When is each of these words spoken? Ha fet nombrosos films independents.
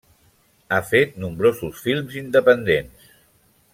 Ha 0.69 0.79
fet 0.93 1.13
nombrosos 1.25 1.83
films 1.85 2.17
independents. 2.23 3.15